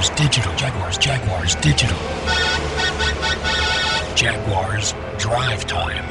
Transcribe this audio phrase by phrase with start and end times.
[0.00, 0.56] Jaguars Digital.
[0.56, 1.98] Jaguars, Jaguars Digital.
[4.16, 6.06] Jaguars Drive Time.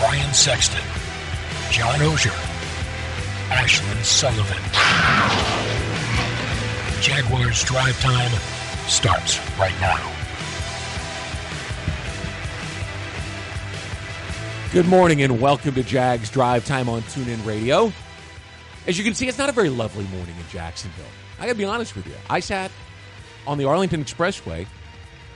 [0.00, 0.82] Brian Sexton.
[1.70, 2.34] John Oehser.
[3.50, 4.58] Ashlyn Sullivan.
[7.00, 8.32] Jaguars Drive Time
[8.88, 10.12] starts right now.
[14.72, 17.92] Good morning and welcome to Jags Drive Time on TuneIn Radio.
[18.86, 21.04] As you can see, it's not a very lovely morning in Jacksonville.
[21.38, 22.14] I gotta be honest with you.
[22.28, 22.70] I sat
[23.46, 24.66] on the Arlington Expressway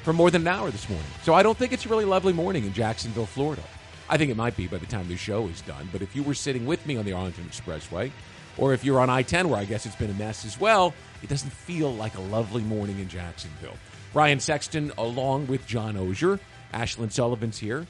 [0.02, 1.06] for more than an hour this morning.
[1.22, 3.62] So I don't think it's a really lovely morning in Jacksonville, Florida.
[4.08, 5.88] I think it might be by the time the show is done.
[5.92, 8.10] But if you were sitting with me on the Arlington Expressway,
[8.56, 10.94] or if you're on I 10, where I guess it's been a mess as well,
[11.22, 13.76] it doesn't feel like a lovely morning in Jacksonville.
[14.12, 16.40] Brian Sexton, along with John Oehser.
[16.72, 17.86] Ashlyn Sullivan's here.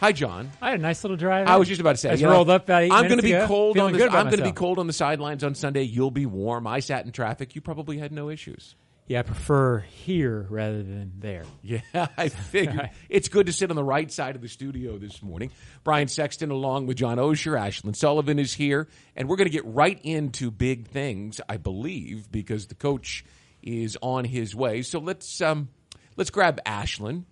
[0.00, 0.50] Hi, John.
[0.62, 1.48] I had a nice little drive.
[1.48, 2.10] I was just about to say.
[2.10, 4.04] I you know, rolled up about eight I'm going to be ago, cold on the.
[4.04, 5.82] I'm going to be cold on the sidelines on Sunday.
[5.82, 6.68] You'll be warm.
[6.68, 7.56] I sat in traffic.
[7.56, 8.76] You probably had no issues.
[9.08, 11.44] Yeah, I prefer here rather than there.
[11.62, 15.20] Yeah, I figured it's good to sit on the right side of the studio this
[15.20, 15.50] morning.
[15.82, 18.86] Brian Sexton, along with John Oehser, Ashlyn Sullivan is here,
[19.16, 23.24] and we're going to get right into big things, I believe, because the coach
[23.62, 24.82] is on his way.
[24.82, 25.70] So let's um,
[26.16, 27.24] let's grab Ashlyn.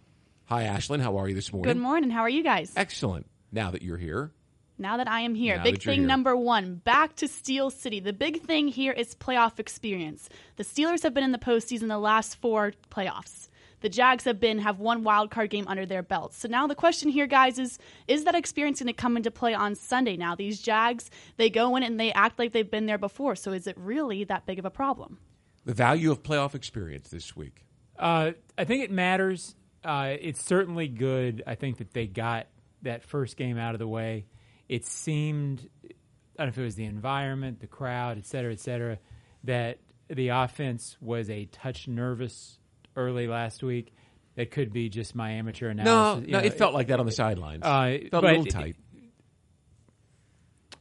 [0.46, 1.00] Hi, Ashlyn.
[1.00, 1.72] How are you this morning?
[1.72, 2.10] Good morning.
[2.10, 2.72] How are you guys?
[2.76, 3.26] Excellent.
[3.52, 4.32] Now that you're here,
[4.78, 6.06] Now that I am here, Now big thing here.
[6.06, 8.00] number one back to Steel City.
[8.00, 10.28] The big thing here is playoff experience.
[10.56, 13.48] The Steelers have been in the postseason the last four playoffs.
[13.80, 16.38] The Jags have been have one wild card game under their belts.
[16.38, 19.54] So now the question here, guys, is is that experience going to come into play
[19.54, 20.16] on Sunday?
[20.16, 23.36] Now these Jags, they go in and they act like they've been there before.
[23.36, 25.18] So is it really that big of a problem?
[25.64, 27.64] the value of playoff experience this week.
[27.98, 29.56] Uh, I think it matters.
[29.84, 31.42] Uh, it's certainly good.
[31.46, 32.46] I think that they got
[32.82, 34.26] that first game out of the way.
[34.68, 35.88] It seemed, I
[36.38, 38.98] don't know if it was the environment, the crowd, et cetera, et cetera,
[39.44, 42.58] that the offense was a touch nervous
[42.96, 43.92] early last week.
[44.34, 46.26] That could be just my amateur No, analysis.
[46.26, 47.62] You no, know, it felt like that on the sidelines.
[47.64, 48.76] Uh, it felt a little it- tight.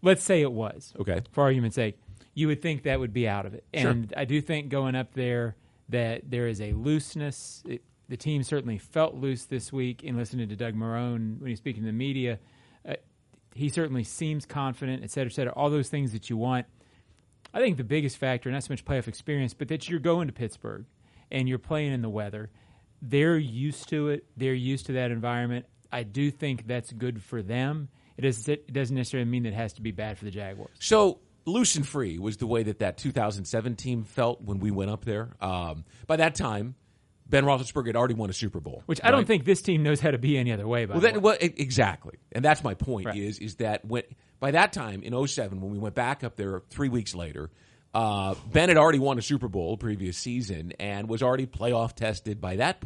[0.02, 0.94] let's say it was.
[1.00, 1.22] Okay.
[1.32, 1.98] For argument's sake,
[2.34, 3.64] you would think that would be out of it.
[3.74, 3.92] Sure.
[3.92, 5.56] And I do think going up there
[5.90, 7.64] that there is a looseness.
[7.68, 11.58] It, the team certainly felt loose this week in listening to Doug Marrone when he's
[11.58, 12.40] speaking to the media.
[12.88, 12.96] Uh,
[13.54, 15.54] he certainly seems confident, et cetera, et cetera.
[15.54, 16.66] All those things that you want.
[17.54, 20.34] I think the biggest factor, not so much playoff experience, but that you're going to
[20.34, 20.86] Pittsburgh
[21.32, 22.50] and you're playing in the weather.
[23.02, 24.26] They're used to it.
[24.36, 25.66] They're used to that environment.
[25.92, 27.90] I do think that's good for them.
[28.18, 30.72] It doesn't, it doesn't necessarily mean that it has to be bad for the Jaguars.
[30.80, 34.92] So loose and free was the way that that 2007 team felt when we went
[34.92, 35.36] up there.
[35.42, 36.76] Um, by that time,
[37.28, 40.00] Ben Roethlisberger had already won a Super Bowl, Which I don't think this team knows
[40.00, 40.86] how to be any other way.
[40.86, 43.08] By Well, that, well, exactly, and that's my point.
[43.08, 43.18] Right.
[43.18, 44.04] Is is that when
[44.40, 47.50] by that time in 07, when we went back up there three weeks later,
[47.96, 52.42] uh, Ben had already won a Super Bowl previous season and was already playoff tested
[52.42, 52.84] by that.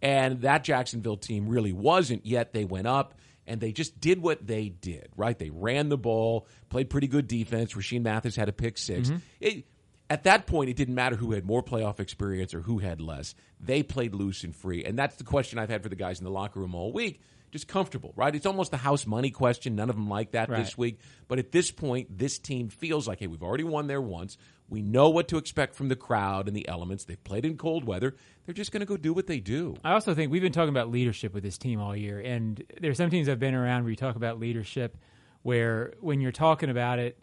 [0.00, 2.52] And that Jacksonville team really wasn't yet.
[2.52, 3.14] They went up
[3.48, 5.08] and they just did what they did.
[5.16, 5.36] Right?
[5.36, 7.74] They ran the ball, played pretty good defense.
[7.74, 9.64] Rashean Mathis had a pick 6 It,
[10.10, 13.34] at that point, it didn't matter who had more playoff experience or who had less.
[13.60, 14.84] They played loose and free.
[14.84, 17.20] And that's the question I've had for the guys in the locker room all week.
[17.50, 18.34] Just comfortable, right?
[18.34, 19.74] It's almost the house money question.
[19.74, 21.00] None of them like that this week.
[21.28, 24.36] But at this point, this team feels like, hey, we've already won there once.
[24.68, 27.04] We know what to expect from the crowd and the elements.
[27.04, 28.14] They've played in cold weather.
[28.44, 29.76] They're just going to go do what they do.
[29.82, 32.90] I also think we've been talking about leadership with this team all year, and there
[32.90, 34.98] are some teams I've been around where you talk about leadership,
[35.40, 37.16] where when you're talking about it,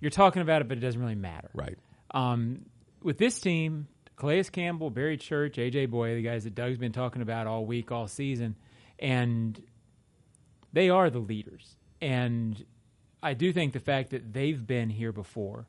[0.00, 1.50] you're talking about it, but it doesn't really matter.
[1.54, 1.78] Right.
[2.12, 2.66] Um,
[3.02, 7.22] with this team, Calais Campbell, Barry Church, AJ Bouye, the guys that Doug's been talking
[7.22, 8.56] about all week, all season,
[8.98, 9.60] and
[10.72, 11.76] they are the leaders.
[12.00, 12.62] And
[13.22, 15.66] I do think the fact that they've been here before,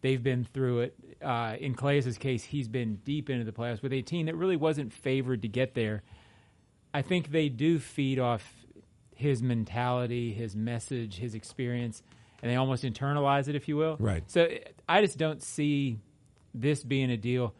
[0.00, 0.96] they've been through it.
[1.22, 4.56] Uh, in Calais' case, he's been deep into the playoffs with a team that really
[4.56, 6.02] wasn't favored to get there.
[6.92, 8.66] I think they do feed off
[9.14, 12.02] his mentality, his message, his experience,
[12.42, 13.96] and they almost internalize it, if you will.
[13.98, 14.28] Right.
[14.30, 14.48] So
[14.88, 15.98] I just don't see
[16.54, 17.54] this being a deal.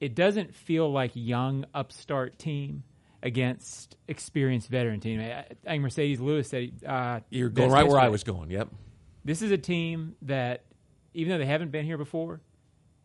[0.00, 2.84] It doesn't feel like young upstart team
[3.22, 5.20] against experienced veteran team.
[5.20, 8.50] I think Marcedes Lewis said uh, You're going right where I was going.
[8.50, 8.68] Yep.
[9.24, 10.64] This is a team that,
[11.14, 12.40] even though they haven't been here before,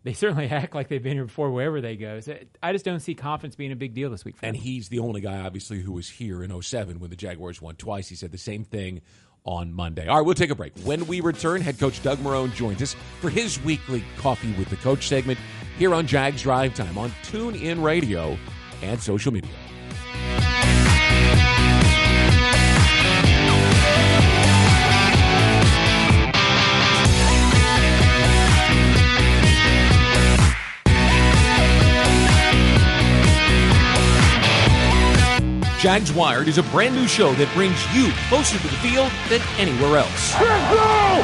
[0.03, 2.19] they certainly act like they've been here before wherever they go.
[2.19, 4.37] So I just don't see confidence being a big deal this week.
[4.37, 4.61] For And them.
[4.61, 8.07] he's the only guy, obviously, who was here in 07 when the Jaguars won twice.
[8.07, 9.01] He said the same thing
[9.45, 10.07] on Monday.
[10.07, 10.73] All right, we'll take a break.
[10.83, 14.77] When we return, head coach Doug Marrone joins us for his weekly Coffee with the
[14.77, 15.39] Coach segment
[15.77, 18.37] here on Jags Drive Time on Tune In Radio
[18.81, 19.51] and social media.
[35.83, 39.43] Jags Wired is a brand new show that brings you closer to the field than
[39.59, 40.31] anywhere else.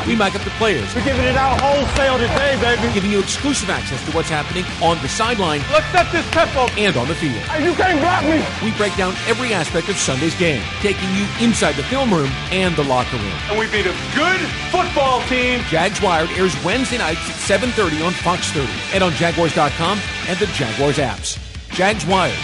[0.05, 2.91] We mic up the players, We're giving it out wholesale today, baby.
[2.93, 6.67] giving you exclusive access to what's happening on the sideline Let's set this tempo.
[6.75, 7.39] and on the field.
[7.47, 8.43] Hey, you can't block me.
[8.59, 12.75] We break down every aspect of Sunday's game, taking you inside the film room and
[12.75, 13.39] the locker room.
[13.47, 14.41] And we beat a good
[14.75, 15.63] football team.
[15.71, 20.47] Jags Wired airs Wednesday nights at 7:30 on Fox 30 and on Jaguars.com and the
[20.51, 21.39] Jaguars apps.
[21.71, 22.35] Jags Wired.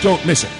[0.00, 0.50] Don't miss it.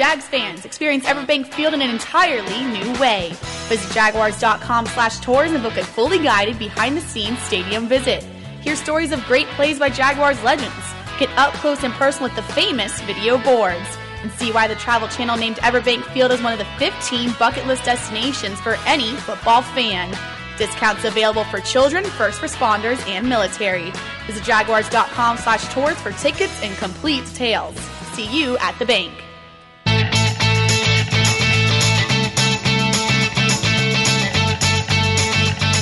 [0.00, 3.32] Jags fans, experience Everbank Field in an entirely new way.
[3.68, 8.22] Visit jaguars.com slash tours and book a fully guided behind-the-scenes stadium visit.
[8.62, 10.72] Hear stories of great plays by Jaguars legends.
[11.18, 13.86] Get up close and personal with the famous video boards.
[14.22, 17.66] And see why the Travel Channel named Everbank Field as one of the 15 bucket
[17.66, 20.16] list destinations for any football fan.
[20.56, 23.92] Discounts available for children, first responders, and military.
[24.26, 27.78] Visit jaguars.com slash tours for tickets and complete details.
[28.14, 29.12] See you at the bank.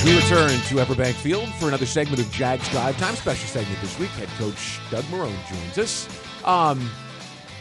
[0.09, 3.13] We return to Everbank Field for another segment of Jags Drive Time.
[3.13, 4.09] Special segment this week.
[4.09, 6.09] Head coach Doug Marrone joins us.
[6.43, 6.89] Um,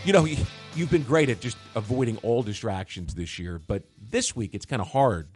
[0.02, 0.24] you know,
[0.74, 4.80] you've been great at just avoiding all distractions this year, but this week it's kind
[4.80, 5.28] of hard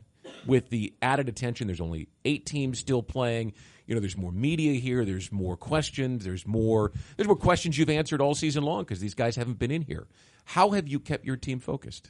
[0.47, 1.67] with the added attention.
[1.67, 3.53] There's only eight teams still playing.
[3.87, 5.05] You know, there's more media here.
[5.05, 6.25] There's more questions.
[6.25, 6.93] There's more.
[7.19, 10.07] There's more questions you've answered all season long because these guys haven't been in here.
[10.47, 12.09] How have you kept your team focused?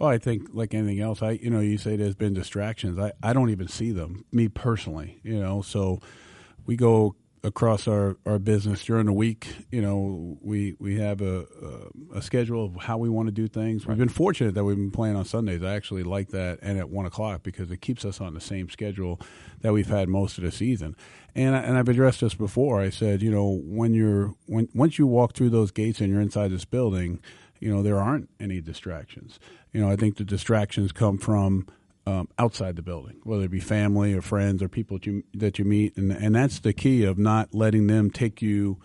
[0.00, 2.98] Well, I think like anything else, I you know you say there's been distractions.
[2.98, 4.24] I, I don't even see them.
[4.32, 5.60] Me personally, you know.
[5.60, 6.00] So
[6.64, 9.46] we go across our, our business during the week.
[9.70, 11.46] You know, we we have a
[12.12, 13.86] a, a schedule of how we want to do things.
[13.86, 15.62] We've been fortunate that we've been playing on Sundays.
[15.62, 18.70] I actually like that, and at one o'clock because it keeps us on the same
[18.70, 19.20] schedule
[19.60, 20.96] that we've had most of the season.
[21.34, 22.80] And I, and I've addressed this before.
[22.80, 26.22] I said, you know, when you're when once you walk through those gates and you're
[26.22, 27.20] inside this building
[27.60, 29.38] you know there aren't any distractions.
[29.72, 31.66] You know i think the distractions come from
[32.06, 35.58] um, outside the building whether it be family or friends or people that you that
[35.58, 35.96] you meet.
[35.96, 38.78] And and that's the key of not letting them take you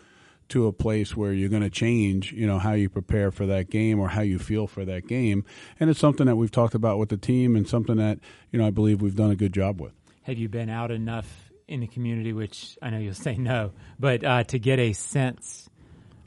[0.50, 3.70] to a place where you're going to change you know how you prepare for that
[3.70, 5.44] game or how you feel for that game.
[5.80, 8.20] And it's something that we've talked about with the team and something that
[8.52, 9.94] you know i believe we've done a good job with.
[10.24, 14.24] Have you been out enough in the community, which I know you'll say no, but
[14.24, 15.70] uh, to get a sense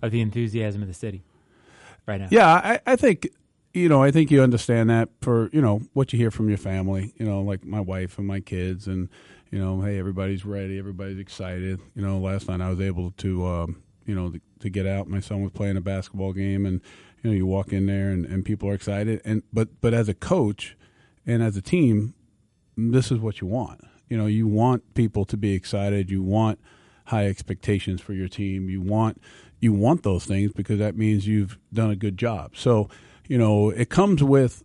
[0.03, 1.23] of the enthusiasm of the city
[2.08, 2.28] right now?
[2.31, 3.28] Yeah, I, I think
[3.75, 6.58] you know, I think you understand that for you know what you hear from your
[6.58, 7.12] family.
[7.16, 9.08] You know, like my wife and my kids, and
[9.50, 11.81] you know, hey, everybody's ready, everybody's excited.
[11.94, 15.08] You know, last night I was able to, um, you know, to, to get out.
[15.08, 16.81] My son was playing a basketball game, and
[17.22, 19.20] you know, you walk in there and, and people are excited.
[19.25, 20.76] And but but as a coach
[21.26, 22.14] and as a team,
[22.76, 23.82] this is what you want.
[24.08, 26.10] You know, you want people to be excited.
[26.10, 26.58] You want
[27.06, 28.69] high expectations for your team.
[28.69, 29.20] You want
[29.60, 32.56] you want those things because that means you've done a good job.
[32.56, 32.88] So,
[33.26, 34.62] you know, it comes with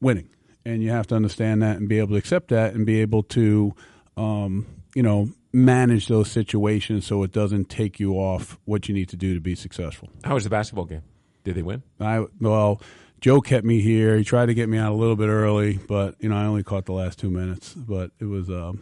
[0.00, 0.30] winning,
[0.64, 3.22] and you have to understand that and be able to accept that and be able
[3.24, 3.74] to,
[4.16, 9.08] um, you know, manage those situations so it doesn't take you off what you need
[9.08, 10.10] to do to be successful.
[10.24, 11.02] How was the basketball game?
[11.44, 11.82] Did they win?
[12.00, 12.80] I well,
[13.20, 14.16] Joe kept me here.
[14.16, 16.62] He tried to get me out a little bit early, but you know, I only
[16.62, 17.72] caught the last two minutes.
[17.72, 18.50] But it was.
[18.50, 18.80] Um,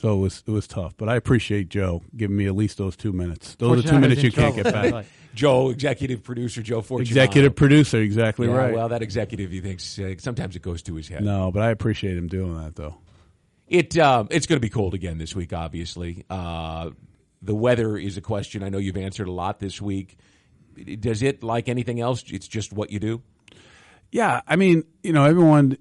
[0.00, 2.96] so it was it was tough, but I appreciate Joe giving me at least those
[2.96, 3.54] two minutes.
[3.56, 5.06] Those are two minutes in you can't get back.
[5.34, 7.10] Joe, executive producer Joe Fortunato.
[7.10, 8.74] Executive producer, exactly Yeah, right.
[8.74, 11.22] Well, that executive, he thinks uh, sometimes it goes to his head.
[11.22, 12.96] no, but I appreciate him doing that though.
[13.68, 15.52] It um, it's going to be cold again this week.
[15.52, 16.90] Obviously, uh,
[17.42, 18.62] the weather is a question.
[18.62, 20.16] I know you've answered a lot this week.
[21.00, 23.22] Does it, like anything else, it's just what you do?
[24.10, 25.76] Yeah, I mean, you know, everyone,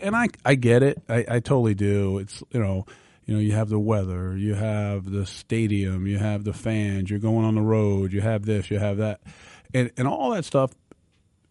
[0.00, 1.02] and I, I get it.
[1.08, 2.18] I, I totally do.
[2.18, 2.84] It's you know,
[3.28, 7.18] you know, you have the weather, you have the stadium, you have the fans, you're
[7.18, 9.20] going on the road, you have this, you have that,
[9.74, 10.72] and and all that stuff.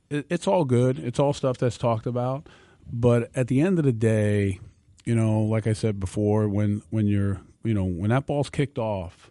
[0.09, 0.97] It, it's all good.
[0.97, 2.47] It's all stuff that's talked about.
[2.91, 4.59] But at the end of the day,
[5.05, 8.79] you know, like I said before, when when you're, you know, when that ball's kicked
[8.79, 9.29] off,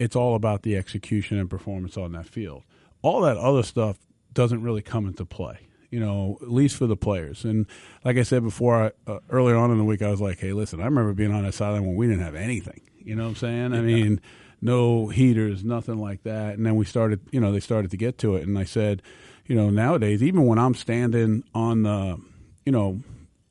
[0.00, 2.64] it's all about the execution and performance on that field.
[3.02, 3.98] All that other stuff
[4.32, 7.44] doesn't really come into play, you know, at least for the players.
[7.44, 7.66] And
[8.02, 10.54] like I said before, I, uh, earlier on in the week, I was like, hey,
[10.54, 12.80] listen, I remember being on a sideline when we didn't have anything.
[12.98, 13.74] You know what I'm saying?
[13.74, 14.18] I mean,
[14.62, 16.54] no heaters, nothing like that.
[16.54, 18.46] And then we started, you know, they started to get to it.
[18.46, 19.02] And I said,
[19.46, 22.18] you know, nowadays, even when I'm standing on the,
[22.64, 23.02] you know,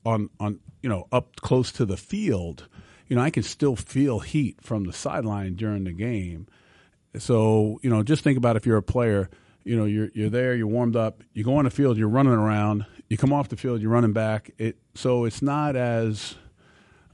[0.04, 2.66] on, on, you know, up close to the field,
[3.06, 6.48] you know, I can still feel heat from the sideline during the game.
[7.18, 9.30] So, you know, just think about if you're a player,
[9.64, 12.32] you know, you're you're there, you're warmed up, you go on the field, you're running
[12.32, 14.50] around, you come off the field, you're running back.
[14.58, 16.36] It so it's not as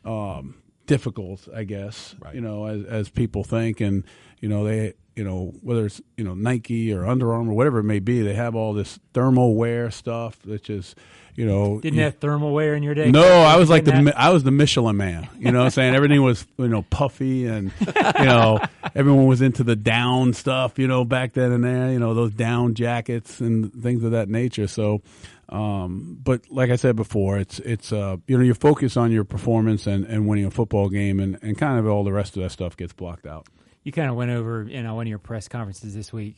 [0.04, 2.14] um, difficult, I guess.
[2.18, 2.34] Right.
[2.34, 4.04] You know, as as people think, and
[4.40, 7.84] you know they, you know whether it's you know Nike or Under Armour, whatever it
[7.84, 10.94] may be, they have all this thermal wear stuff, which is,
[11.38, 13.11] you know, Didn't you- have thermal wear in your day?
[13.12, 15.28] no, I was like the that- I was the Michelin man.
[15.38, 18.59] You know, what I'm saying everything was you know puffy and you know
[18.95, 20.78] everyone was into the down stuff.
[20.78, 24.28] You know, back then and there, you know those down jackets and things of that
[24.28, 24.66] nature.
[24.66, 25.00] So,
[25.49, 29.25] um, but like I said before, it's it's uh you know you focus on your
[29.25, 32.42] performance and, and winning a football game and, and kind of all the rest of
[32.42, 33.47] that stuff gets blocked out.
[33.85, 36.37] You kind of went over in know one of your press conferences this week,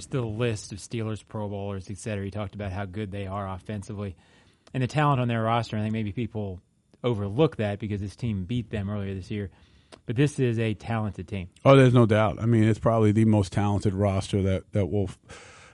[0.00, 2.24] just the list of Steelers Pro Bowlers, et cetera.
[2.24, 4.16] You talked about how good they are offensively
[4.72, 5.76] and the talent on their roster.
[5.76, 6.62] I think maybe people
[7.04, 9.50] overlook that because this team beat them earlier this year.
[10.06, 11.50] But this is a talented team.
[11.66, 12.38] Oh, there's no doubt.
[12.40, 15.10] I mean, it's probably the most talented roster that that will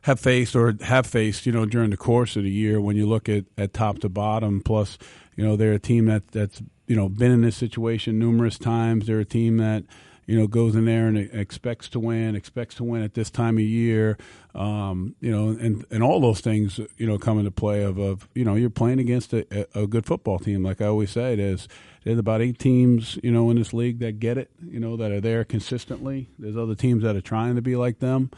[0.02, 2.80] have faced or have faced, you know, during the course of the year.
[2.80, 4.98] When you look at, at top to bottom, plus,
[5.36, 9.06] you know, they're a team that that's you know been in this situation numerous times.
[9.06, 9.84] They're a team that
[10.26, 13.56] you know goes in there and expects to win, expects to win at this time
[13.56, 14.18] of year.
[14.54, 17.82] Um, you know, and and all those things, you know, come into play.
[17.82, 20.62] Of, of you know, you're playing against a, a good football team.
[20.62, 21.68] Like I always say, there's
[22.04, 25.10] there's about eight teams, you know, in this league that get it, you know, that
[25.10, 26.28] are there consistently.
[26.38, 28.30] There's other teams that are trying to be like them.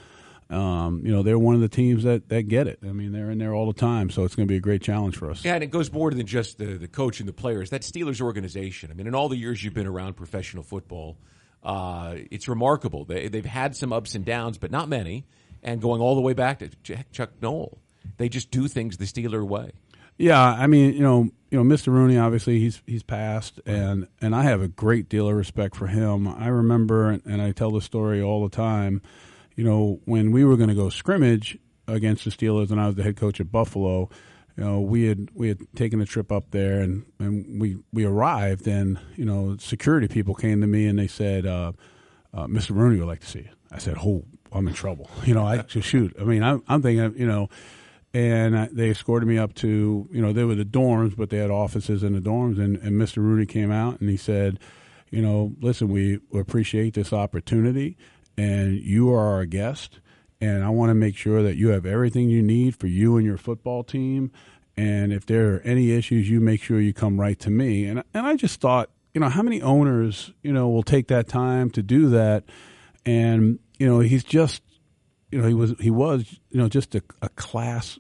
[0.50, 2.78] Um, you know, they're one of the teams that, that get it.
[2.82, 4.80] I mean, they're in there all the time, so it's going to be a great
[4.80, 5.44] challenge for us.
[5.44, 7.68] Yeah, and it goes more than just the, the coach and the players.
[7.68, 8.90] That Steelers organization.
[8.90, 11.18] I mean, in all the years you've been around professional football,
[11.62, 13.04] uh, it's remarkable.
[13.04, 15.26] They, they've had some ups and downs, but not many.
[15.62, 17.78] And going all the way back to Ch- Chuck Noll,
[18.16, 19.72] they just do things the Steeler way.
[20.16, 21.88] Yeah, I mean, you know, you know, Mr.
[21.88, 25.86] Rooney obviously he's he's passed, and and I have a great deal of respect for
[25.86, 26.26] him.
[26.26, 29.00] I remember, and I tell the story all the time.
[29.54, 32.96] You know, when we were going to go scrimmage against the Steelers, and I was
[32.96, 34.10] the head coach at Buffalo.
[34.58, 38.04] You know, we had we had taken a trip up there, and, and we we
[38.04, 41.72] arrived, and you know, security people came to me and they said, uh,
[42.34, 42.70] uh, "Mr.
[42.70, 45.58] Rooney would like to see you." I said, "Oh, I'm in trouble." You know, I
[45.58, 46.12] just shoot.
[46.20, 47.48] I mean, I'm, I'm thinking, you know,
[48.12, 51.38] and I, they escorted me up to you know they were the dorms, but they
[51.38, 52.58] had offices in the dorms.
[52.58, 53.18] And, and Mr.
[53.18, 54.58] Rooney came out and he said,
[55.08, 57.96] you know, listen, we appreciate this opportunity,
[58.36, 60.00] and you are our guest,
[60.40, 63.26] and I want to make sure that you have everything you need for you and
[63.26, 64.30] your football team.
[64.76, 67.86] And if there are any issues, you make sure you come right to me.
[67.86, 71.28] And and I just thought, you know, how many owners, you know, will take that
[71.28, 72.44] time to do that?
[73.04, 74.62] And you know, he's just
[75.30, 77.98] you know he was he was you know just a, a class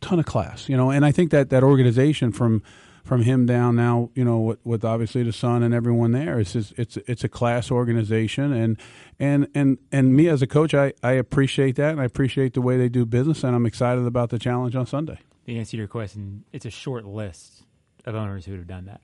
[0.00, 2.62] ton of class you know and i think that that organization from
[3.04, 6.54] from him down now you know with, with obviously the son and everyone there it's
[6.54, 8.78] just, it's it's a class organization and
[9.20, 12.60] and and and me as a coach i i appreciate that and i appreciate the
[12.62, 15.76] way they do business and i'm excited about the challenge on sunday The answer to
[15.76, 17.62] your question, it's a short list
[18.06, 19.00] of owners who would have done that.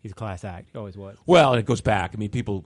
[0.00, 0.70] He's a class act.
[0.72, 1.16] He always was.
[1.26, 2.12] Well, it goes back.
[2.14, 2.64] I mean, people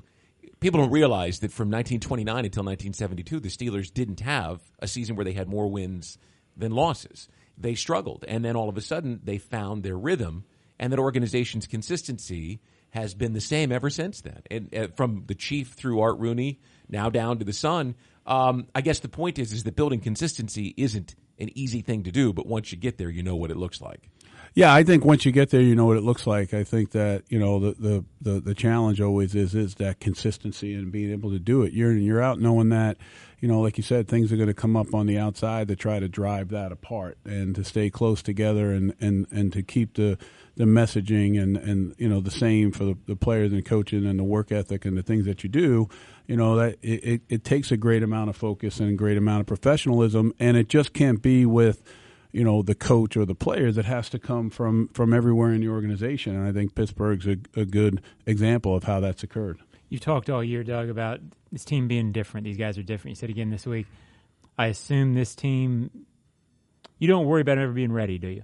[0.61, 5.25] people don't realize that from 1929 until 1972, the Steelers didn't have a season where
[5.25, 6.19] they had more wins
[6.57, 7.29] than losses.
[7.59, 10.45] They struggled, and then all of a sudden they found their rhythm,
[10.79, 14.43] and that organization's consistency has been the same ever since then.
[14.51, 17.95] And uh, from the chief through Art Rooney, now down to the son.
[18.27, 22.13] Um, I guess the point is is that building consistency isn't an easy thing to
[22.13, 24.09] do, but once you get there, you know what it looks like.
[24.57, 26.55] Yeah, I think once you get there, you know what it looks like.
[26.55, 30.73] I think that you know the the the, the challenge always is is that consistency
[30.73, 32.97] and being able to do it year in and year out, knowing that
[33.39, 35.77] you know, like you said, things are going to come up on the outside to
[35.77, 39.93] try to drive that apart and to stay close together and and and to keep
[39.93, 40.17] the
[40.57, 44.19] the messaging and and you know the same for the, the players and coaching and
[44.19, 45.87] the work ethic and the things that you do.
[46.27, 49.19] You know that it, it, it takes a great amount of focus and a great
[49.19, 51.83] amount of professionalism, and it just can't be with
[52.37, 53.79] you know the coach or the players.
[53.79, 57.37] It has to come from from everywhere in the organization, and I think Pittsburgh's a,
[57.57, 59.59] a good example of how that's occurred.
[59.89, 62.45] You talked all year, Doug, about this team being different.
[62.45, 63.13] These guys are different.
[63.13, 63.87] You said again this week.
[64.59, 65.91] I assume this team.
[66.99, 68.43] You don't worry about ever being ready, do you?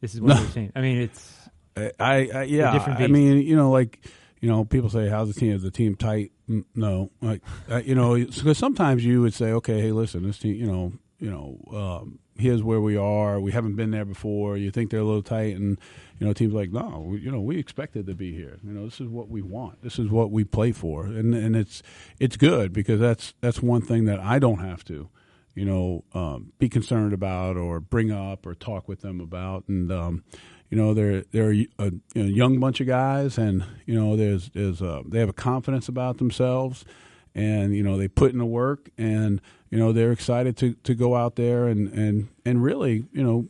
[0.00, 0.42] This is what No.
[0.42, 0.72] we're seeing.
[0.74, 1.36] I mean, it's
[1.76, 2.72] I, I, yeah.
[2.72, 4.00] different I mean, you know, like
[4.40, 5.52] you know, people say, "How's the team?
[5.52, 6.32] Is the team tight?"
[6.74, 7.42] No, like
[7.84, 11.30] you know, because sometimes you would say, "Okay, hey, listen, this team, you know, you
[11.30, 13.40] know, um, here's where we are.
[13.40, 14.56] We haven't been there before.
[14.56, 15.78] You think they're a little tight, and
[16.18, 18.58] you know, teams like, no, we, you know, we expected to be here.
[18.62, 19.82] You know, this is what we want.
[19.82, 21.82] This is what we play for, and and it's
[22.18, 25.08] it's good because that's that's one thing that I don't have to."
[25.54, 29.90] You know, um, be concerned about, or bring up, or talk with them about, and
[29.90, 30.24] um,
[30.70, 34.80] you know they're they're a know, young bunch of guys, and you know there's there's
[34.80, 36.84] a, they have a confidence about themselves,
[37.34, 40.94] and you know they put in the work, and you know they're excited to, to
[40.94, 43.48] go out there and, and and really you know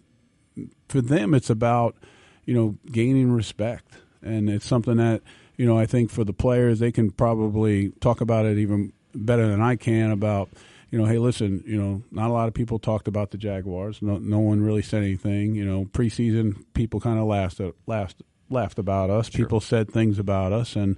[0.88, 1.96] for them it's about
[2.44, 5.22] you know gaining respect, and it's something that
[5.60, 9.46] you know, I think for the players, they can probably talk about it even better
[9.46, 10.49] than I can about,
[10.90, 14.00] you know, hey, listen, you know, not a lot of people talked about the Jaguars.
[14.00, 15.54] No, no one really said anything.
[15.54, 19.28] You know, preseason people kind of laughed, laughed, laughed about us.
[19.28, 20.96] People said things about us, and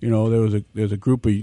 [0.00, 1.34] you know, there was a there's a group of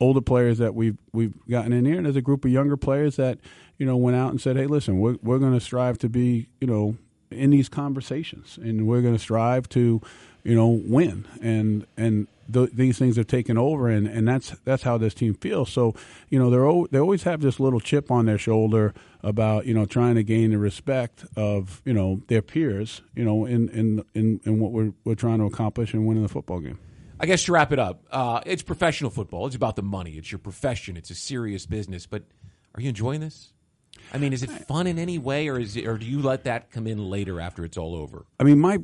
[0.00, 3.16] older players that we've we've gotten in here, and there's a group of younger players
[3.16, 3.38] that
[3.78, 6.48] you know went out and said, hey, listen, we're we're going to strive to be,
[6.60, 6.96] you know,
[7.30, 10.00] in these conversations, and we're going to strive to,
[10.42, 11.26] you know, win.
[11.40, 15.34] And and th- these things have taken over, and, and that's that's how this team
[15.34, 15.72] feels.
[15.72, 15.94] So,
[16.28, 19.74] you know, they're al- they always have this little chip on their shoulder about you
[19.74, 24.04] know trying to gain the respect of you know their peers, you know, in in
[24.14, 26.78] in, in what we're we're trying to accomplish and winning the football game.
[27.20, 29.46] I guess to wrap it up, uh, it's professional football.
[29.46, 30.12] It's about the money.
[30.12, 30.96] It's your profession.
[30.96, 32.06] It's a serious business.
[32.06, 32.24] But
[32.74, 33.52] are you enjoying this?
[34.12, 36.44] I mean, is it fun in any way, or is it, or do you let
[36.44, 38.26] that come in later after it's all over?
[38.40, 38.78] I mean, my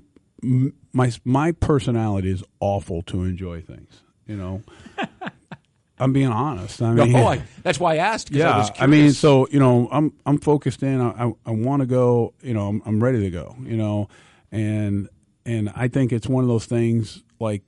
[0.93, 4.01] my my personality is awful to enjoy things.
[4.27, 4.63] You know,
[5.99, 6.81] I'm being honest.
[6.81, 8.31] I mean, oh, I, that's why I asked.
[8.33, 8.59] 'cause I, yeah.
[8.59, 11.01] was I, mean, so you know, I'm I'm focused in.
[11.01, 12.33] I I, I want to go.
[12.43, 13.57] You know, I'm, I'm ready to go.
[13.63, 14.09] You know,
[14.53, 15.09] and
[15.45, 17.63] and I think it's one of those things like,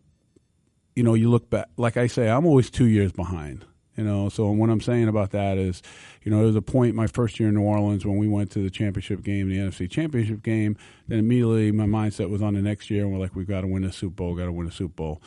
[0.95, 1.69] you know, you look back.
[1.77, 3.65] Like I say, I'm always two years behind.
[3.97, 5.83] You know, so what I'm saying about that is,
[6.23, 8.51] you know, there was a point my first year in New Orleans when we went
[8.53, 10.79] to the championship game, the NFC championship game.
[11.09, 13.67] Then immediately my mindset was on the next year, and we're like, we've got to
[13.67, 15.23] win a Super Bowl, got to win a Super Bowl.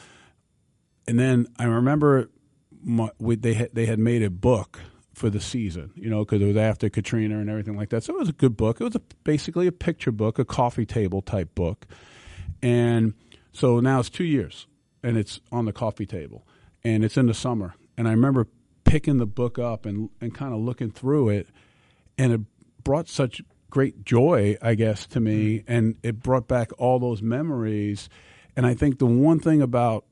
[1.08, 2.32] And then I remember
[2.84, 4.80] my, we, they had, they had made a book
[5.14, 8.04] for the season, you know, because it was after Katrina and everything like that.
[8.04, 8.82] So it was a good book.
[8.82, 11.86] It was a, basically a picture book, a coffee table type book.
[12.62, 13.14] And
[13.54, 14.68] so now it's two years,
[15.06, 16.48] and it's on the coffee table,
[16.84, 17.76] and it's in the summer.
[17.96, 18.48] And I remember
[18.84, 21.48] picking the book up and and kind of looking through it,
[22.18, 22.42] and it
[22.84, 25.72] brought such great joy, I guess, to me, mm-hmm.
[25.72, 28.10] and it brought back all those memories.
[28.56, 30.06] And I think the one thing about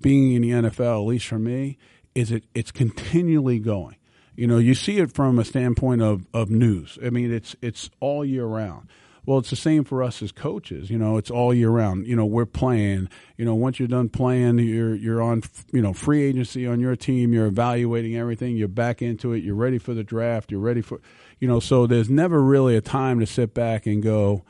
[0.00, 1.78] being in the NFL, at least for me,
[2.14, 3.96] is it it's continually going.
[4.34, 6.98] You know, you see it from a standpoint of, of news.
[7.04, 8.88] I mean, it's it's all year round.
[9.26, 10.90] Well, it's the same for us as coaches.
[10.90, 12.06] You know, it's all year round.
[12.06, 13.08] You know, we're playing.
[13.36, 16.96] You know, once you're done playing, you're you're on you know free agency on your
[16.96, 17.32] team.
[17.32, 18.56] You're evaluating everything.
[18.56, 19.42] You're back into it.
[19.42, 20.50] You're ready for the draft.
[20.50, 21.00] You're ready for,
[21.40, 21.60] you know.
[21.60, 24.44] So there's never really a time to sit back and go,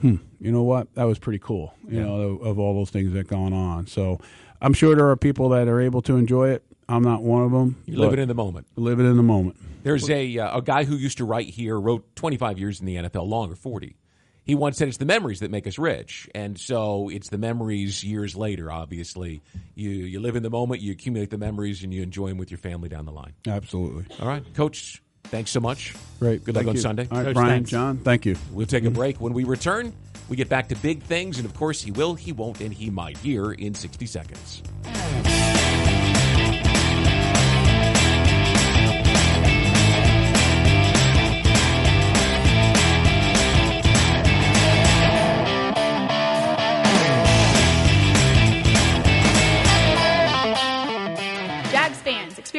[0.00, 0.94] hmm, you know what?
[0.94, 1.74] That was pretty cool.
[1.88, 3.86] You know, of, of all those things that gone on.
[3.86, 4.20] So
[4.60, 6.64] I'm sure there are people that are able to enjoy it.
[6.88, 7.82] I'm not one of them.
[7.84, 8.66] you live it in the moment.
[8.76, 9.56] live it in the moment.
[9.82, 12.96] There's a uh, a guy who used to write here, wrote 25 years in the
[12.96, 13.96] NFL, longer 40.
[14.48, 18.02] He once said it's the memories that make us rich, and so it's the memories
[18.02, 18.72] years later.
[18.72, 19.42] Obviously,
[19.74, 22.50] you you live in the moment, you accumulate the memories, and you enjoy them with
[22.50, 23.34] your family down the line.
[23.46, 24.06] Absolutely.
[24.18, 25.02] All right, Coach.
[25.24, 25.94] Thanks so much.
[26.18, 26.44] Great.
[26.44, 26.80] Good luck Thank on you.
[26.80, 27.08] Sunday.
[27.10, 27.70] All right, Coach, Brian, thanks.
[27.70, 28.36] John, thank you.
[28.50, 29.20] We'll take a break.
[29.20, 29.92] When we return,
[30.30, 32.88] we get back to big things, and of course, he will, he won't, and he
[32.88, 34.62] might here in 60 seconds.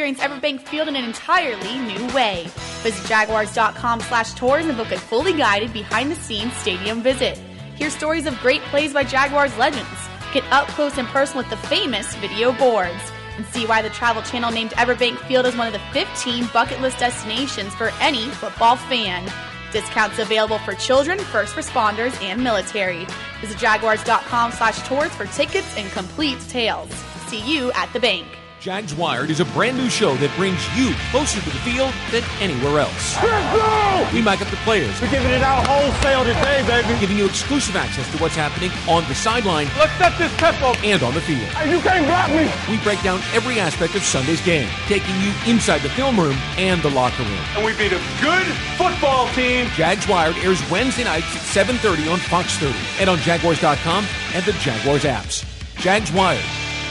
[0.10, 2.48] Experience Everbank Field in an entirely new way.
[2.82, 7.38] Visit jaguars.com slash tours and book a fully guided behind-the-scenes stadium visit.
[7.76, 9.88] Hear stories of great plays by Jaguars legends.
[10.34, 13.12] Get up close and personal with the famous video boards.
[13.38, 16.82] And see why the Travel Channel named Everbank Field as one of the 15 bucket
[16.82, 19.32] list destinations for any football fan.
[19.72, 23.06] Discounts available for children, first responders, and military.
[23.40, 26.90] Visit jaguars.com slash tours for tickets and complete details.
[27.28, 28.28] See you at the bank.
[28.60, 32.24] Jags Wired is a brand new show that brings you closer to the field than
[32.44, 33.16] anywhere else.
[33.24, 34.12] Let's go!
[34.12, 37.00] We mic up the players, We're giving it out wholesale today, baby.
[37.00, 40.76] giving you exclusive access to what's happening on the sideline Let's set this tempo.
[40.84, 41.48] and on the field.
[41.56, 42.52] Hey, you can't block me.
[42.68, 46.82] We break down every aspect of Sunday's game, taking you inside the film room and
[46.84, 47.40] the locker room.
[47.56, 49.68] And we beat a good football team.
[49.80, 54.04] Jags Wired airs Wednesday nights at 7.30 on Fox 30 and on Jaguars.com
[54.36, 55.48] and the Jaguars apps.
[55.80, 56.44] Jags Wired.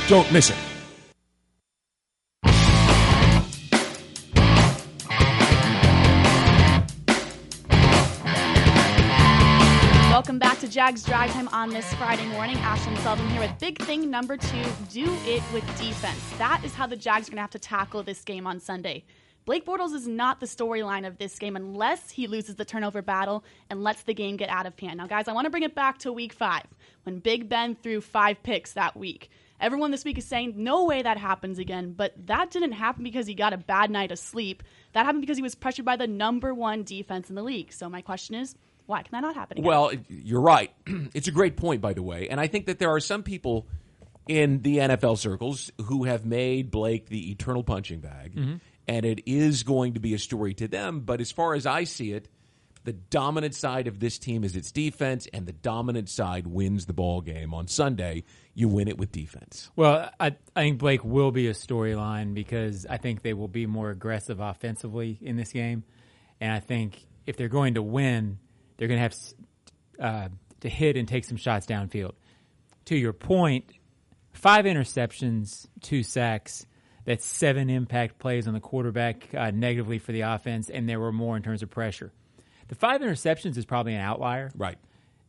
[0.09, 0.57] Don't miss it.
[10.79, 12.55] Jags Drive Time on this Friday morning.
[12.59, 14.62] Ashlyn Sullivan here with big thing number two
[14.93, 16.23] do it with defense.
[16.38, 19.03] That is how the Jags are going to have to tackle this game on Sunday.
[19.45, 23.43] Blake Bortles is not the storyline of this game unless he loses the turnover battle
[23.69, 24.99] and lets the game get out of hand.
[24.99, 26.67] Now, guys, I want to bring it back to week five
[27.03, 29.31] when Big Ben threw five picks that week.
[29.61, 33.27] Everyone this week is saying, no way that happens again, but that didn't happen because
[33.27, 34.62] he got a bad night of sleep.
[34.93, 37.73] That happened because he was pressured by the number one defense in the league.
[37.73, 38.55] So, my question is,
[38.88, 39.68] why can that not happen again?
[39.68, 40.72] Well, you're right.
[41.14, 42.29] It's a great point, by the way.
[42.29, 43.66] And I think that there are some people
[44.27, 48.57] in the NFL circles who have made Blake the eternal punching bag, Mm-hmm.
[48.88, 51.01] and it is going to be a story to them.
[51.01, 52.29] But as far as I see it,
[52.85, 56.94] the dominant side of this team is its defense, and the dominant side wins the
[56.94, 58.24] ball game on Sunday.
[58.55, 59.70] You win it with defense.
[59.77, 63.66] Well, I, I think Blake will be a storyline because I think they will be
[63.66, 65.85] more aggressive offensively in this game,
[66.40, 68.38] and I think if they're going to win,
[68.79, 69.17] they're going to have
[70.01, 70.29] uh,
[70.61, 72.12] to hit and take some shots downfield.
[72.87, 73.67] To your point,
[74.33, 76.64] five interceptions, two sacks.
[77.05, 81.12] That's seven impact plays on the quarterback uh, negatively for the offense, and there were
[81.12, 82.12] more in terms of pressure.
[82.69, 84.51] The five interceptions is probably an outlier.
[84.55, 84.77] Right.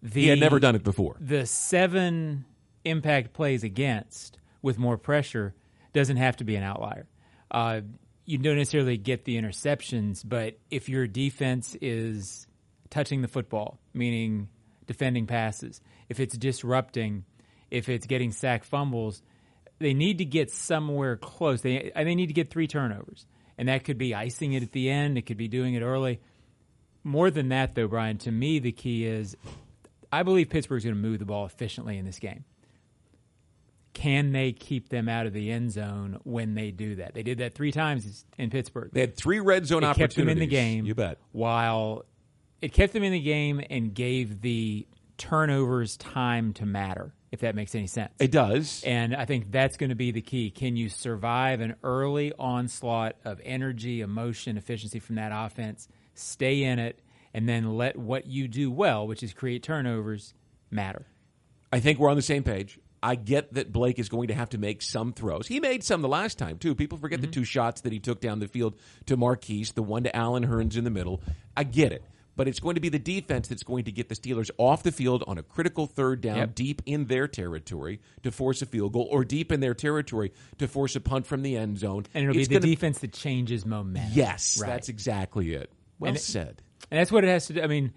[0.03, 1.15] The, He had never done it before.
[1.19, 2.45] the seven
[2.85, 5.53] impact plays against with more pressure
[5.93, 7.07] doesn't have to be an outlier.
[7.49, 7.81] Uh,
[8.25, 12.45] you don't necessarily get the interceptions, but if your defense is
[12.89, 14.49] touching the football, meaning
[14.87, 17.25] defending passes, if it's disrupting,
[17.69, 19.21] if it's getting sack fumbles,
[19.79, 21.61] they need to get somewhere close.
[21.61, 23.25] They they need to get three turnovers,
[23.57, 25.17] and that could be icing it at the end.
[25.17, 26.19] It could be doing it early.
[27.03, 29.37] More than that, though, Brian, to me the key is
[30.11, 32.43] I believe Pittsburgh's going to move the ball efficiently in this game.
[33.93, 37.13] Can they keep them out of the end zone when they do that?
[37.13, 38.91] They did that three times in Pittsburgh.
[38.93, 40.15] They had three red zone it opportunities.
[40.15, 40.85] kept them in the game.
[40.85, 41.17] You bet.
[41.31, 42.05] While
[42.61, 47.55] it kept them in the game and gave the turnovers time to matter, if that
[47.55, 48.11] makes any sense.
[48.19, 48.83] It does.
[48.85, 50.49] And I think that's going to be the key.
[50.49, 56.79] Can you survive an early onslaught of energy, emotion, efficiency from that offense, stay in
[56.79, 56.99] it,
[57.33, 60.33] and then let what you do well, which is create turnovers,
[60.71, 61.05] matter?
[61.71, 62.79] I think we're on the same page.
[63.01, 65.47] I get that Blake is going to have to make some throws.
[65.47, 66.75] He made some the last time too.
[66.75, 67.41] People forget the mm-hmm.
[67.41, 70.75] two shots that he took down the field to Marqise, the one to Allen Hurns
[70.75, 71.21] in the middle.
[71.55, 72.03] I get it.
[72.39, 74.93] But it's going to be the defense that's going to get the Steelers off the
[74.93, 76.55] field on a critical third down Yep.
[76.55, 80.65] deep in their territory to force a field goal or deep in their territory to
[80.69, 82.05] force a punt from the end zone.
[82.13, 84.13] And it'll It's be the gonna- defense that changes momentum.
[84.15, 84.67] Yes, Right.
[84.69, 85.69] that's exactly it.
[85.99, 86.61] Well And it- said.
[86.89, 87.61] And that's what it has to do.
[87.61, 87.91] I mean,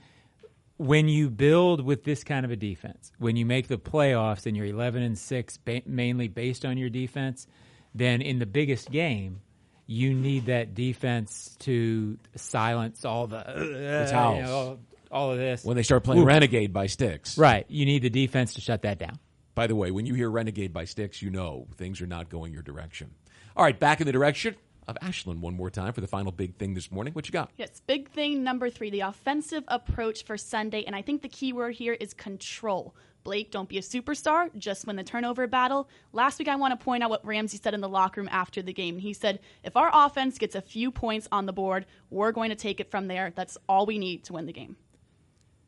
[0.76, 4.57] when you build with this kind of a defense, when you make the playoffs and
[4.57, 7.46] you're 11 and 6 ba- mainly based on your defense,
[7.94, 9.40] then in the biggest game,
[9.87, 14.37] you need that defense to silence all the, uh, towels.
[14.37, 14.79] you know, all,
[15.11, 15.64] all of this.
[15.64, 16.27] When they start playing Ooh.
[16.27, 17.37] Renegade by Styx.
[17.37, 17.66] right.
[17.68, 19.18] You need the defense to shut that down.
[19.55, 22.53] By the way, when you hear Renegade by Styx, you know things are not going
[22.53, 23.11] your direction.
[23.55, 24.57] All right, back in the direction
[24.88, 27.12] of Ashlyn one more time for the final big thing this morning.
[27.12, 27.51] What you got?
[27.57, 30.85] Yes, big thing number three, the offensive approach for Sunday.
[30.85, 32.95] And I think the key word here is control.
[33.24, 35.88] Blake, don't be a superstar, just win the turnover battle.
[36.12, 38.62] Last week, I want to point out what Ramsey said in the locker room after
[38.62, 38.98] the game.
[38.98, 42.56] He said, if our offense gets a few points on the board, we're going to
[42.56, 43.32] take it from there.
[43.35, 44.76] That's all we need to win the game.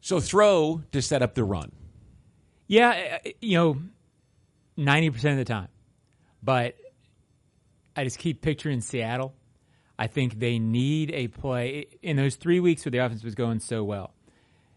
[0.00, 1.72] So throw to set up the run.
[2.66, 3.80] Yeah, uh, you know,
[4.78, 5.68] 90% of the time.
[6.42, 6.76] But
[7.96, 9.34] I just keep picturing Seattle.
[9.98, 11.86] I think they need a play.
[12.02, 14.12] In those three weeks where the offense was going so well,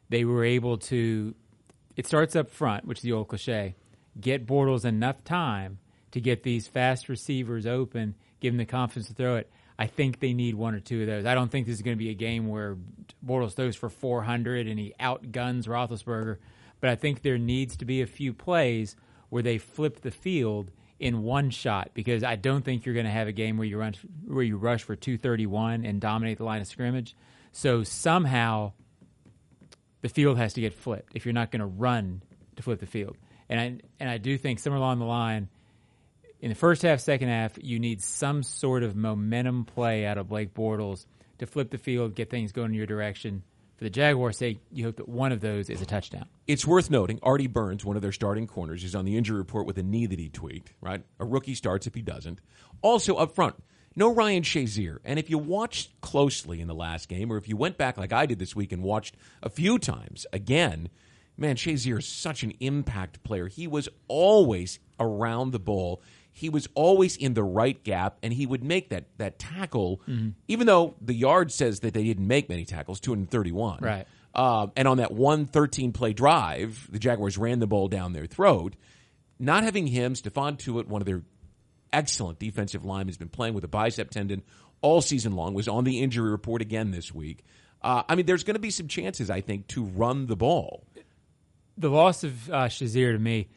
[0.09, 1.35] they were able to,
[1.97, 3.75] it starts up front, which is the old cliche,
[4.19, 5.79] get Bortles enough time
[6.11, 9.49] to get these fast receivers open, give them the confidence to throw it.
[9.79, 11.25] I think they need one or two of those.
[11.25, 12.77] I don't think this is going to be a game where
[13.25, 16.37] Bortles throws for 400 and he outguns Roethlisberger,
[16.79, 18.95] but I think there needs to be a few plays
[19.29, 23.11] where they flip the field in one shot because I don't think you're going to
[23.11, 23.93] have a game where you run
[24.25, 27.15] where you rush for 231 and dominate the line of scrimmage.
[27.51, 28.73] So somehow
[30.01, 32.21] the field has to get flipped if you're not going to run
[32.55, 33.17] to flip the field.
[33.49, 33.65] And I
[33.99, 35.49] and I do think somewhere along the line
[36.39, 40.29] in the first half, second half, you need some sort of momentum play out of
[40.29, 41.05] Blake Bortles
[41.39, 43.43] to flip the field, get things going in your direction.
[43.77, 46.25] For the Jaguars' sake, you hope that one of those is a touchdown.
[46.47, 49.67] It's worth noting Artie Burns, one of their starting corners, is on the injury report
[49.67, 51.03] with a knee that he tweaked, right?
[51.19, 52.41] A rookie starts if he doesn't.
[52.81, 53.55] Also, up front,
[53.97, 54.99] no Ryan Shazier.
[55.03, 58.13] And if you watched closely in the last game, or if you went back like
[58.13, 60.89] I did this week and watched a few times again,
[61.35, 63.47] man, Shazier is such an impact player.
[63.47, 66.03] He was always around the ball.
[66.31, 70.01] He was always in the right gap, and he would make that that tackle,
[70.47, 73.79] even though the yard says that they didn't make many tackles, 231.
[73.81, 74.07] Right.
[74.35, 78.27] Um, and on that one 13 play drive, the Jaguars ran the ball down their
[78.27, 78.75] throat.
[79.39, 81.23] Not having him, Stephon Tuitt, one of their
[81.97, 84.43] excellent defensive linemen, has been playing with a bicep tendon
[84.81, 87.43] all season long, was on the injury report again this week.
[87.81, 90.83] Uh, I mean, there's going to be some chances, I think, to run the ball.
[91.77, 93.49] the loss of uh, Shazier to me,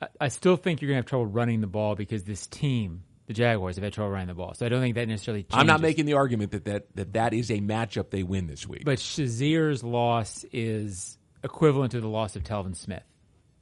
[0.00, 3.04] I, I still think you're going to have trouble running the ball because this team,
[3.26, 4.54] the Jaguars, have had trouble running the ball.
[4.54, 5.58] So I don't think that necessarily changes.
[5.58, 8.66] I'm not making the argument that that, that that is a matchup they win this
[8.66, 8.84] week.
[8.84, 13.04] But Shazier's loss is equivalent to the loss of Telvin Smith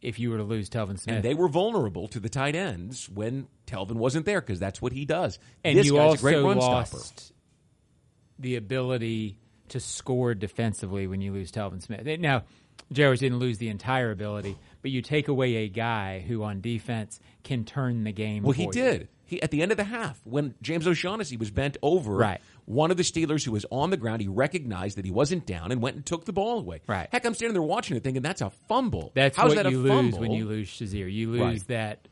[0.03, 1.17] if you were to lose Telvin Smith.
[1.17, 4.93] And they were vulnerable to the tight ends when Telvin wasn't there because that's what
[4.93, 5.38] he does.
[5.65, 7.35] and this you guy's also a great run lost stopper.
[8.38, 9.38] the ability
[9.69, 12.05] to score defensively when you lose Telvin Smith.
[12.21, 12.43] Now,
[12.93, 17.21] Jaguars didn't lose the entire ability, but you take away a guy who on defense
[17.43, 18.43] can turn the game.
[18.43, 18.73] Well, he you.
[18.73, 19.09] did.
[19.33, 22.40] He at the end of the half when James O'Shaughnessy was bent over, Right.
[22.66, 25.73] One of the Steelers who was on the ground, he recognized that he wasn't down
[25.73, 26.81] and went and took the ball away.
[26.87, 27.09] Right.
[27.11, 29.11] Heck, I'm standing there watching it, thinking that's a fumble.
[29.14, 30.18] That's How's what that a you lose fumble?
[30.21, 31.12] when you lose Shazier.
[31.12, 31.66] You lose Right.
[31.68, 32.09] that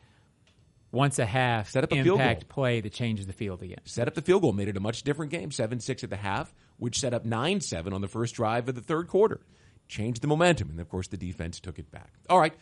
[0.91, 2.47] once a half Set up a field impact goal.
[2.53, 3.77] play that changes the field again.
[3.85, 6.17] set up the field goal, made it a much different game, 7 6 at the
[6.17, 9.39] half, which set up 9 7 on the first drive of the third quarter.
[9.87, 12.11] Changed the momentum, and of course, the defense took it back.
[12.29, 12.53] All right,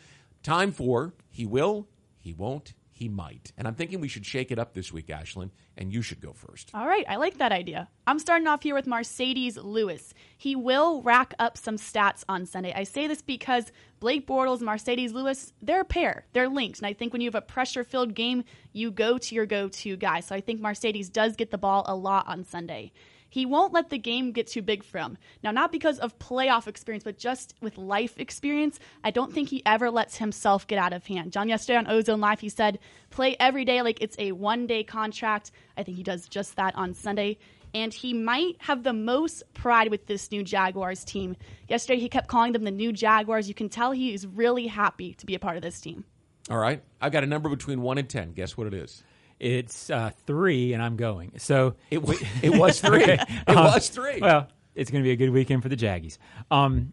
[0.44, 1.88] time for he will,
[2.20, 3.50] he won't, he might.
[3.56, 6.34] And I'm thinking we should shake it up this week, Ashlyn, and you should go
[6.34, 6.70] first.
[6.74, 7.88] All right, I like that idea.
[8.06, 10.12] I'm starting off here with Marcedes Lewis.
[10.36, 12.74] He will rack up some stats on Sunday.
[12.76, 16.26] I say this because Blake Bortles Marcedes Lewis, they're a pair.
[16.34, 16.80] They're linked.
[16.80, 19.68] And I think when you have a pressure filled game, you go to your go
[19.68, 20.20] to guy.
[20.20, 22.92] So I think Marcedes does get the ball a lot on Sunday.
[23.30, 25.16] He won't let the game get too big for him.
[25.42, 29.62] Now, not because of playoff experience, but just with life experience, I don't think he
[29.64, 31.32] ever lets himself get out of hand.
[31.32, 32.78] John, yesterday on Ozone Live, he said,
[33.10, 35.52] play every day like it's a one day contract.
[35.76, 37.38] I think he does just that on Sunday.
[37.72, 41.36] And he might have the most pride with this new Jaguars team.
[41.68, 43.46] Yesterday, he kept calling them the new Jaguars.
[43.46, 46.04] You can tell he is really happy to be a part of this team.
[46.50, 48.32] All right, I've got a number between 1 and 10.
[48.32, 49.04] Guess what it is?
[49.40, 51.32] It's uh, three, and I'm going.
[51.38, 51.98] So It,
[52.42, 53.02] it was three.
[53.02, 53.14] Okay.
[53.48, 54.20] It Um, was three.
[54.20, 56.18] Well, it's going to be a good weekend for the Jaggies.
[56.50, 56.92] Um,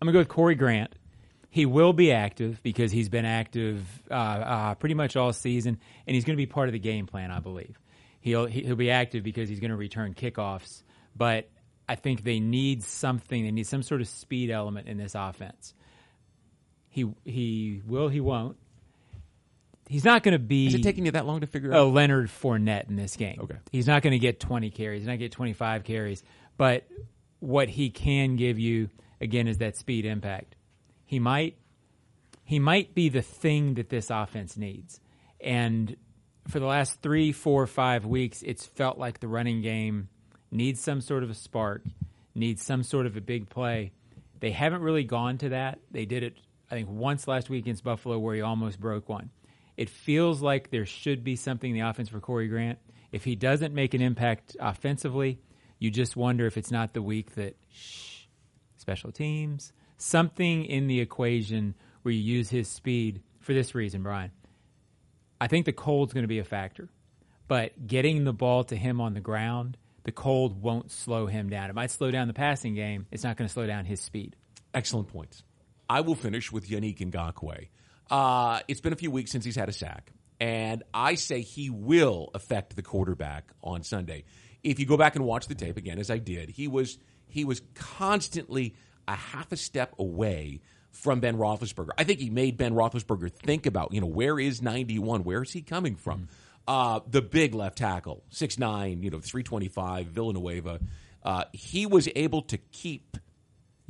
[0.00, 0.94] I'm going to go with Corey Grant.
[1.50, 6.14] He will be active because he's been active uh, uh, pretty much all season, and
[6.14, 7.78] he's going to be part of the game plan, I believe.
[8.20, 10.82] He'll he'll be active because he's going to return kickoffs,
[11.16, 11.48] but
[11.88, 13.44] I think they need something.
[13.44, 15.72] They need some sort of speed element in this offense.
[16.90, 18.08] He he will.
[18.08, 18.56] He won't.
[19.88, 20.66] He's not going to be.
[20.66, 21.94] is it taking you that long to figure a out?
[21.94, 23.38] Leonard Fournette in this game.
[23.40, 23.56] Okay.
[23.72, 25.00] He's not going to get 20 carries.
[25.00, 26.22] He's not going to get 25 carries.
[26.58, 26.86] But
[27.40, 30.56] what he can give you, again, is that speed impact.
[31.06, 31.56] He might
[32.44, 35.00] he might be the thing that this offense needs.
[35.38, 35.96] And
[36.48, 40.08] for the last three, four, five weeks, it's felt like the running game
[40.50, 41.82] needs some sort of a spark,
[42.34, 43.92] needs some sort of a big play.
[44.40, 45.78] They haven't really gone to that.
[45.90, 46.38] They did it,
[46.70, 49.28] I think, once last week against Buffalo where he almost broke one.
[49.78, 52.80] It feels like there should be something in the offense for Corey Grant.
[53.12, 55.38] If he doesn't make an impact offensively,
[55.78, 58.22] you just wonder if it's not the week that shh,
[58.76, 64.32] special teams, something in the equation where you use his speed for this reason, Brian.
[65.40, 66.88] I think the cold's going to be a factor,
[67.46, 71.70] but getting the ball to him on the ground, the cold won't slow him down.
[71.70, 73.06] It might slow down the passing game.
[73.12, 74.34] It's not going to slow down his speed.
[74.74, 75.44] Excellent points.
[75.88, 77.68] I will finish with Yannick Ngakoue.
[78.10, 81.70] Uh, it's been a few weeks since he's had a sack, and I say he
[81.70, 84.24] will affect the quarterback on Sunday.
[84.62, 87.44] If you go back and watch the tape again, as I did, he was he
[87.44, 88.74] was constantly
[89.06, 91.90] a half a step away from Ben Roethlisberger.
[91.96, 95.24] I think he made Ben Roethlisberger think about, you know, where is 91?
[95.24, 96.28] Where is he coming from?
[96.66, 100.80] Uh, the big left tackle, six nine, you know, 325, Villanueva.
[101.22, 103.16] Uh, he was able to keep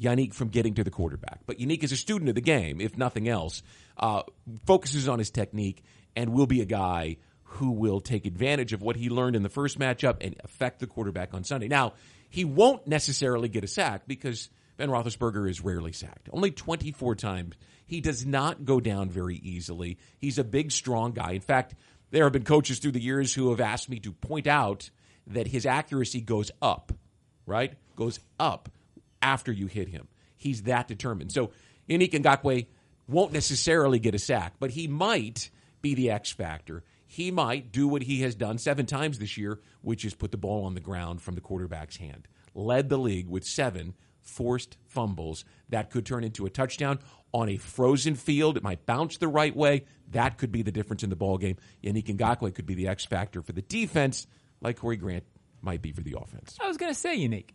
[0.00, 1.40] Yannick from getting to the quarterback.
[1.46, 3.62] But Yannick is a student of the game, if nothing else,
[3.96, 4.22] uh,
[4.64, 5.82] focuses on his technique
[6.14, 9.48] and will be a guy who will take advantage of what he learned in the
[9.48, 11.68] first matchup and affect the quarterback on Sunday.
[11.68, 11.94] Now,
[12.28, 17.54] he won't necessarily get a sack because Ben Roethlisberger is rarely sacked, only 24 times.
[17.86, 19.98] He does not go down very easily.
[20.18, 21.32] He's a big, strong guy.
[21.32, 21.74] In fact,
[22.10, 24.90] there have been coaches through the years who have asked me to point out
[25.26, 26.92] that his accuracy goes up,
[27.46, 27.74] right?
[27.96, 28.68] Goes up
[29.22, 30.08] after you hit him.
[30.36, 31.32] He's that determined.
[31.32, 31.50] So
[31.88, 32.66] Yannick Ngakoue
[33.08, 35.50] won't necessarily get a sack, but he might
[35.80, 36.84] be the X factor.
[37.06, 40.36] He might do what he has done seven times this year, which is put the
[40.36, 42.28] ball on the ground from the quarterback's hand.
[42.54, 46.98] Led the league with seven forced fumbles that could turn into a touchdown
[47.32, 48.58] on a frozen field.
[48.58, 49.86] It might bounce the right way.
[50.10, 51.56] That could be the difference in the ball game.
[51.82, 54.26] Yannick Ngakoue could be the X factor for the defense,
[54.60, 55.24] like Corey Grant
[55.62, 56.56] might be for the offense.
[56.60, 57.54] I was going to say unique.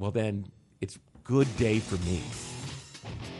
[0.00, 0.46] Well, then
[0.80, 2.22] it's good day for me.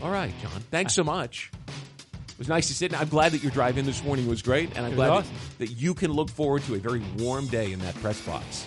[0.02, 0.60] All right, John.
[0.70, 1.50] Thanks so much.
[1.66, 2.92] It was nice to sit.
[2.92, 2.98] In.
[2.98, 5.34] I'm glad that your drive in this morning was great, and I'm glad awesome.
[5.58, 8.66] that, that you can look forward to a very warm day in that press box.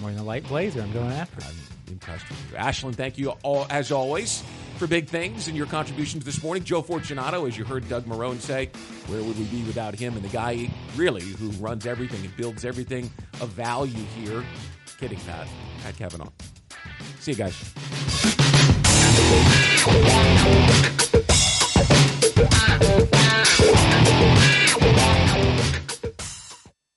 [0.00, 0.80] More than a light blazer.
[0.80, 1.38] I'm going after.
[1.40, 1.46] it.
[1.46, 2.56] I'm impressed with you.
[2.56, 4.42] Ashlyn, thank you all, as always
[4.78, 6.64] for big things and your contributions this morning.
[6.64, 8.70] Joe Fortunato, as you heard Doug Marrone say,
[9.06, 10.14] where would we be without him?
[10.14, 13.10] And the guy, really, who runs everything and builds everything
[13.42, 14.42] of value here.
[14.98, 15.46] Kidding, Pat.
[15.82, 16.30] Pat Kavanaugh.
[17.24, 17.74] See you guys.